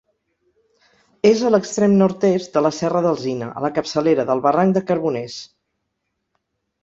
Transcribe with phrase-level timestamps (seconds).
[1.31, 5.37] És a l'extrem nord-est de la Serra d'Alzina, a la capçalera del barranc de Carboners.